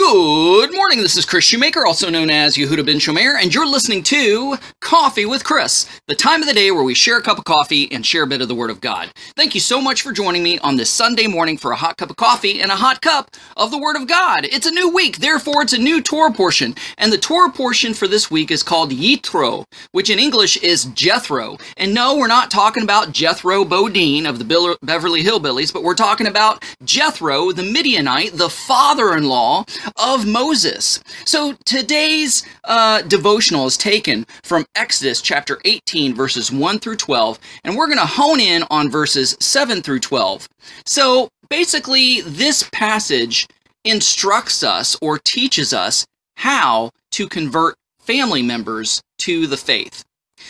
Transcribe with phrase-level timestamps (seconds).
[0.00, 4.02] Good morning, this is Kris Shoemaker, also known as Yehudah ben Shomeyr, and you're listening
[4.04, 7.44] to Coffee with Kris, the time of the day where we share a cup of
[7.44, 9.12] coffee and share a bit of the Word of God.
[9.36, 12.08] Thank you so much for joining me on this Sunday morning for a hot cup
[12.08, 14.46] of coffee and a hot cup of the Word of God.
[14.46, 18.08] It's a new week, therefore it's a new Torah portion, and the Torah portion for
[18.08, 21.58] this week is called Yitro, which in English is Jethro.
[21.76, 26.26] And no, we're not talking about Jethro Bodine of the Beverly Hillbillies, but we're talking
[26.26, 31.02] about Jethro, the Midianite, the father-in-law of Moses.
[31.24, 37.76] So today's uh, devotional is taken from Exodus chapter 18, verses 1 through 12, and
[37.76, 40.48] we're going to hone in on verses 7 through 12.
[40.86, 43.46] So basically, this passage
[43.84, 50.04] instructs us or teaches us how to convert family members to the faith.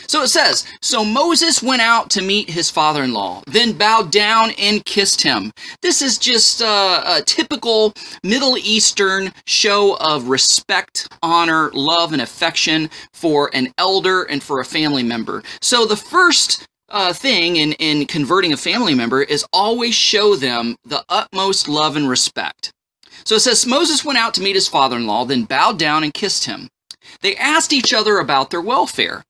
[0.06, 4.10] So it says, So Moses went out to meet his father in law, then bowed
[4.10, 5.52] down and kissed him.
[5.82, 7.92] This is just a, typical
[8.24, 14.64] Middle Eastern show of respect, honor, love, and affection for an elder and for a
[14.64, 15.42] family member.
[15.60, 20.76] So the first uh, thing in, in converting a family member is always show them
[20.84, 22.72] the utmost love and respect.
[23.24, 26.04] So it says, Moses went out to meet his father in law, then bowed down
[26.04, 26.68] and kissed him.
[27.20, 29.24] They asked each other about their welfare.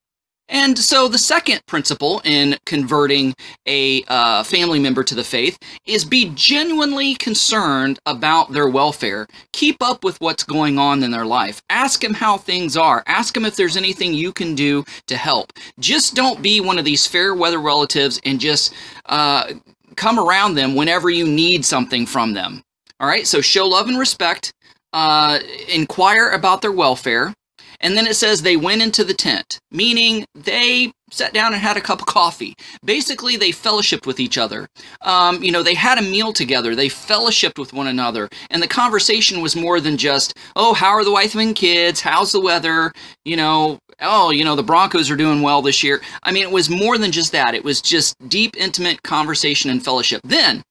[0.51, 3.33] And so the second principle in converting
[3.65, 9.27] a uh, family member to the faith is be genuinely concerned about their welfare.
[9.53, 11.61] Keep up with what's going on in their life.
[11.69, 13.01] Ask them how things are.
[13.07, 15.53] Ask them if there's anything you can do to help.
[15.79, 18.73] Just don't be one of these fair weather relatives and just
[19.05, 19.53] uh,
[19.95, 22.61] come around them whenever you need something from them.
[22.99, 24.53] All right, so show love and respect.
[24.91, 27.33] Uh, inquire about their welfare
[27.81, 31.77] and then it says they went into the tent, meaning they sat down and had
[31.77, 32.55] a cup of coffee.
[32.85, 34.67] Basically, they fellowshipped with each other.
[35.01, 36.73] Um, you know, they had a meal together.
[36.73, 38.29] They fellowshipped with one another.
[38.49, 41.99] And the conversation was more than just, oh, how are the wife and kids?
[41.99, 42.93] How's the weather?
[43.25, 46.01] You know, oh, you know, the Broncos are doing well this year.
[46.23, 47.55] I mean, it was more than just that.
[47.55, 50.21] It was just deep, intimate conversation and fellowship.
[50.23, 50.63] Then,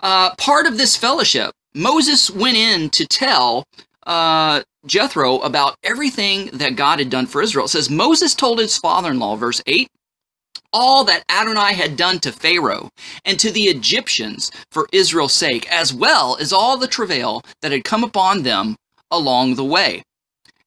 [0.00, 3.64] uh, part of this fellowship, Moses went in to tell
[4.06, 7.66] uh, Jethro about everything that God had done for Israel.
[7.66, 9.88] It says, Moses told his father-in-law, verse 8,
[10.72, 12.90] all that Adonai had done to Pharaoh
[13.24, 17.84] and to the Egyptians for Israel's sake, as well as all the travail that had
[17.84, 18.76] come upon them
[19.10, 20.02] along the way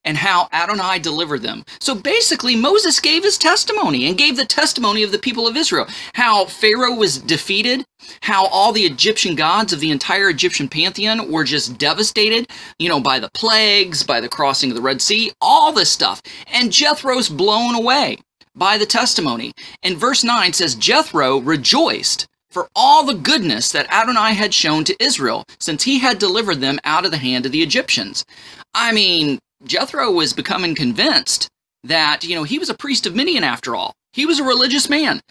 [0.05, 1.63] and how Adonai delivered them.
[1.79, 5.87] So basically, Moses gave his testimony and gave the testimony of the people of Israel.
[6.13, 7.83] How Pharaoh was defeated,
[8.21, 12.99] how all the Egyptian gods of the entire Egyptian pantheon were just devastated, you know,
[12.99, 16.21] by the plagues, by the crossing of the Red Sea, all this stuff.
[16.47, 18.17] And Jethro's blown away
[18.55, 19.53] by the testimony.
[19.83, 24.95] And verse 9 says, Jethro rejoiced for all the goodness that Adonai had shown to
[24.99, 28.25] Israel, since he had delivered them out of the hand of the Egyptians.
[28.73, 31.47] I mean, Jethro was becoming convinced
[31.83, 33.93] that, you know, he was a priest of Midian after all.
[34.13, 35.21] He was a religious man.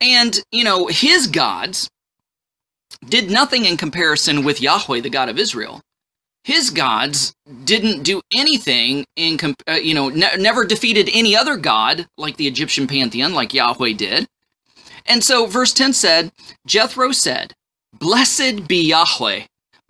[0.00, 1.90] And, you know, his gods
[3.08, 5.80] did nothing in comparison with Yahweh, the God of Israel.
[6.44, 7.32] His gods
[7.64, 9.38] didn't do anything in,
[9.68, 13.92] uh, you know, ne never defeated any other god like the Egyptian pantheon, like Yahweh
[13.92, 14.26] did.
[15.06, 16.32] And so verse 10 said,
[16.66, 17.54] Jethro said,
[17.92, 19.42] Blessed be Yahweh,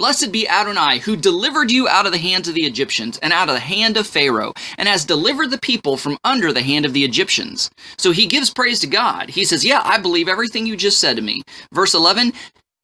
[0.03, 3.49] Blessed be Adonai, who delivered you out of the hands of the Egyptians and out
[3.49, 6.93] of the hand of Pharaoh, and has delivered the people from under the hand of
[6.93, 7.71] the Egyptians.
[7.99, 9.29] So he gives praise to God.
[9.31, 11.43] He says, Yeah, I believe everything you just said to me.
[11.73, 12.33] Verse 11,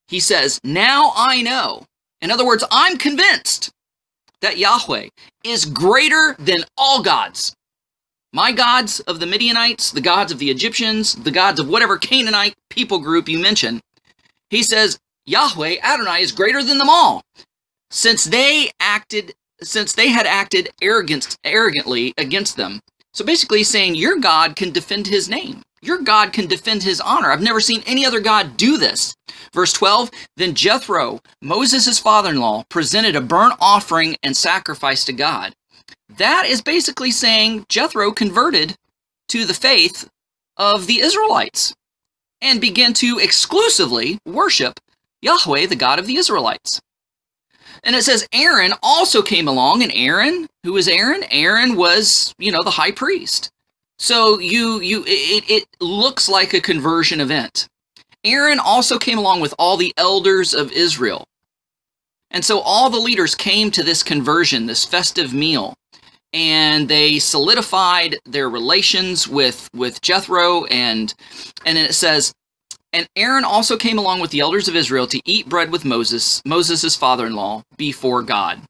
[0.07, 1.87] he says, Now I know.
[2.21, 3.73] In other words, I'm convinced
[4.41, 5.09] that Yahweh
[5.43, 7.53] is greater than all gods.
[8.33, 12.55] My gods of the Midianites, the gods of the Egyptians, the gods of whatever Canaanite
[12.71, 13.81] people group you mention.
[14.51, 17.23] He says, Yahweh, Adonai, is greater than them all.
[17.91, 22.81] Since they acted, since they had acted arrogant, arrogantly against them.
[23.13, 25.63] So basically saying, your God can defend his name.
[25.81, 27.31] Your God can defend his honor.
[27.31, 29.15] I've never seen any other God do this.
[29.53, 35.55] Verse 12, Then Jethro, Moses' father-in-law, presented a burnt offering and sacrifice to God.
[36.09, 38.75] That is basically saying Jethro converted
[39.29, 40.09] to the faith
[40.57, 41.75] of the Israelites
[42.41, 44.81] and began to exclusively worship
[45.23, 46.81] Yahweh, the God of the Israelites.
[47.85, 51.25] And it says Aaron also came along, and Aaron, who was Aaron?
[51.31, 53.51] Aaron was, you know, the high priest.
[53.99, 57.69] So you, you, it, it looks like a conversion event.
[58.25, 61.25] Aaron also came along with all the elders of Israel.
[62.31, 65.75] And so all the leaders came to this conversion, this festive meal,
[66.33, 70.65] and they solidified their relations with, with Jethro.
[70.67, 71.15] And,
[71.65, 72.33] and it says,
[72.99, 76.43] and Aaron also came along with the elders of Israel to eat bread with Moses,
[76.45, 78.61] Moses' father-in-law, before God.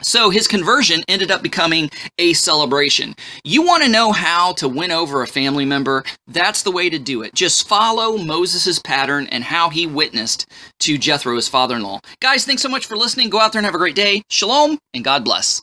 [0.00, 3.14] So his conversion ended up becoming a celebration.
[3.44, 6.02] You want to know how to win over a family member?
[6.26, 7.34] That's the way to do it.
[7.34, 10.46] Just follow Moses' pattern and how he witnessed
[10.80, 12.00] to Jethro, his father in law.
[12.20, 13.28] Guys, thanks so much for listening.
[13.28, 14.22] Go out there and have a great day.
[14.30, 15.62] Shalom, and God bless.